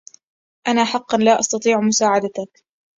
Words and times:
أنا 0.67 0.83
حقا 0.85 1.17
لا 1.17 1.39
أستطيع 1.39 1.79
مساعدتك. 1.79 2.63